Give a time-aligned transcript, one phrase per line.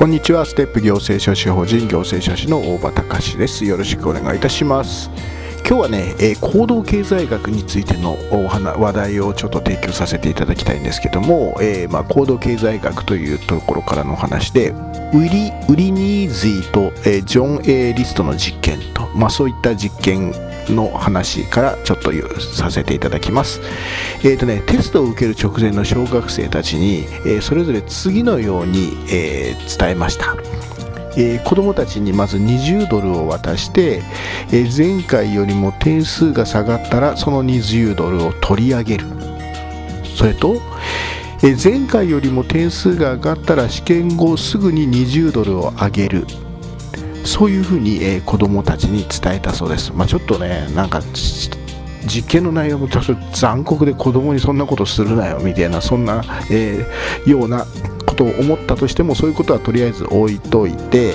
[0.00, 0.46] こんにちは。
[0.46, 3.66] ステップ行政書士法人行政書士の大場隆です。
[3.66, 5.10] よろしくお願いいたします。
[5.66, 14.70] 今日はね、えー、行動経済学についての話題をちょっと提供させていただきたいんですけども、えー、まあ、行動経済学というところからのお話で
[15.12, 20.32] ウリウリニーズィと、えー、ジョン・エー・リストの実験と、まあ、そういった実験
[20.68, 23.60] の話からちょっとさせていただきます。
[24.22, 30.36] えーとね、テストを受ける直前の小学生たちに、えー、それぞれ次のように、えー、伝えました。
[31.16, 34.02] えー、子どもたちにまず20ドルを渡して、
[34.52, 39.06] えー、前回よりも点数が下がったらその20ドルを取り上げる。
[40.16, 40.60] それと、
[41.42, 46.26] えー、前回よりも点数が上がったら試験後すぐに20ドルを上げる。
[47.24, 51.02] そういうふうに、えー、子どもたちに伝えたそうです、まあ、ちょっとねなんか
[52.06, 57.66] 実験の内容もちょっと残酷で子供にそんなことするなよみたいなそんな、えー、ような
[58.20, 61.14] とを思ったとしてもそういうことはとりあえず置いといて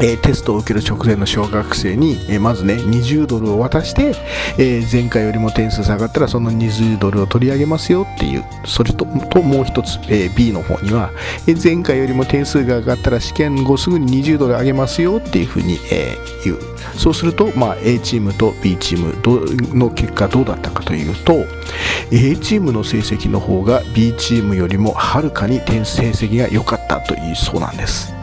[0.00, 4.14] えー、テストを受ける直前の小学生に、えー、まずね20ドルを渡して、
[4.58, 11.10] えー、前回よりも点数下がったらその20ドルを取り上げますよっていうそれともう一つ、え B の方には、
[11.46, 16.58] え前回よりも点数が上がったら試験後すぐに20ドル上げますよっていうふうに、え言う。
[16.96, 21.46] そうすると、まあ、A チームと B チームの結果どうだったかというと
[22.10, 28.21] A チームの成績の方が B チームよりもはるかに点成績が良かったというそうなんです。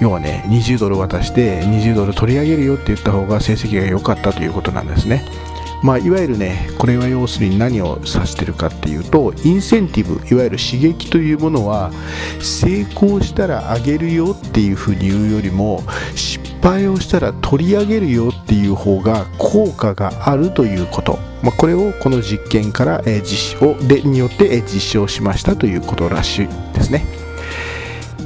[0.00, 5.24] 要はね20ドル渡して20ドル取り上げるよって言った方が成績が良かったということなんですね。
[5.82, 11.92] まあ、いわゆるねこれは要するに何を指してるかっていうとインセンティブいわゆる刺激というものは
[12.40, 15.82] 成功したらあげるよっていうふうに言うよりも
[16.14, 27.23] 失敗をしたら取り上げるよっていう方が効果があるということ、まあ、これをこの実験から、実施をでによって、実証しましたということらしいですね。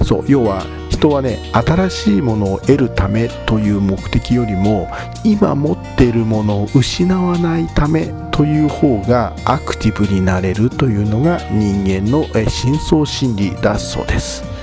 [0.05, 4.89] そう要は人はね新しいものを得るためという目的よりも
[5.25, 14.58] 今持っているものを失わないためという方がアクティブになれるというのが人間の深層心理だそうです。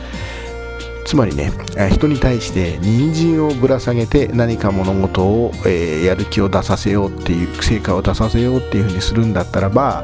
[1.05, 1.51] つまりね
[1.91, 10.03] 人に対して人参をぶら下げて何か物事を、えー、やる気を出させようっていう成果を出させようっていうふうにするんだったらば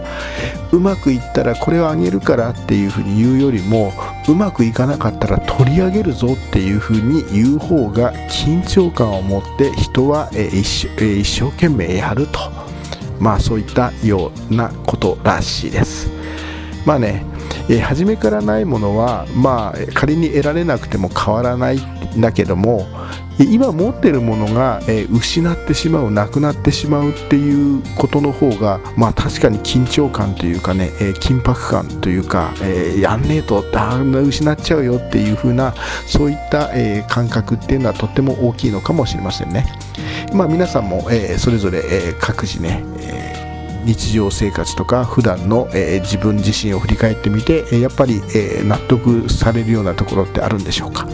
[0.72, 3.92] うまくいったらこれをあげるからっていうふうに言うよりも
[4.30, 12.40] うまくいかなかったら取り上げるぞっていうふうに言う方が緊張感を持って人は、えー、一,、えー、一生懸命やると。
[13.20, 16.10] まあそういったようなことらしいです。
[16.86, 17.31] まあね
[17.72, 22.86] えー、初めからないものは、まあ、仮に得られなくても変わらないんだけども
[23.40, 35.74] 今持ってるものが、えー、失ってしまうなくなってしまうっていうことの方が、まあ、確かに緊張感というかね、えー、緊迫感というか、えー、やんねえとだんだん失っちゃうよっていう風な
[36.06, 39.66] そういった、え感覚っていうのはとっても大きいのかもしれませんね。
[40.34, 43.21] まあ、皆さんも、えそれぞれ、え各自ね、え
[43.86, 51.08] 日常生活とか普段の、えー、自分自身を振り返ってみてやっぱり、えー、納得されるようなところってあるんでしょうか？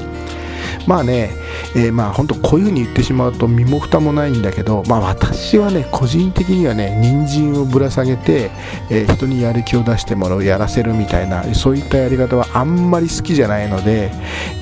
[0.86, 1.32] まあね、
[1.76, 8.52] えー、まあ本当こういうふうに言ってしまうと身も蓋もないんだけど、まあ私はね、個人的にはね、人参をぶら下げて、
[8.90, 14.12] えー、人にやる気を出してもらう、やらせるみたいな、そういったやり方はあんまり好きじゃないので、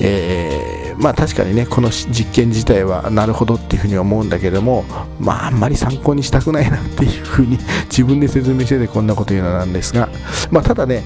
[0.02, 4.86] えーまあ確かにねこの実験自体はなるほどっていうふうに思うんだけども
[5.20, 7.58] まああんまり参考にしたくないなっていうふうに
[7.90, 10.10] 自分で説明しててこんなこと言うのなんですが
[10.52, 11.04] まあただね、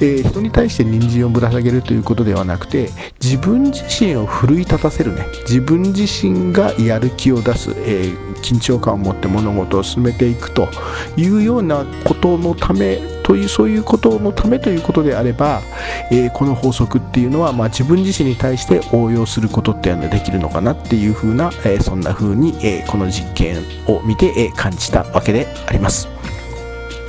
[0.00, 2.90] えー、人に対して人参をぶら下げるということではなくて
[3.22, 10.68] 自分自身を奮い立たせるね自分自身がやる気を出す、えー、緊張感を持って物事を進めていくと
[11.16, 15.62] いうようなことのためというそういうことのためということであれば、
[16.10, 26.08] えー、この法則っていうのは、まあ、自分自身に対して応用することっていうのはできるのかなっていうふうな、えー、そんな風に、えー、この実験を見て、え感じたわけであります。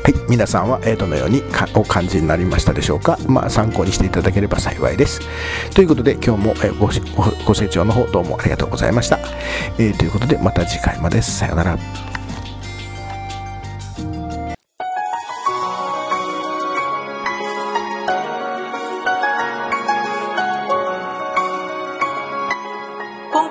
[0.04, 1.42] はい、皆さんはどのように
[1.76, 5.22] お感じになりましたでしょうか、まあ、参考にしていただければ幸いです。
[5.74, 6.88] ということで今日もご
[7.46, 9.20] ご清聴の方どうもありがとうございました。
[9.78, 12.13] えー、ということでまた次回までさようなら。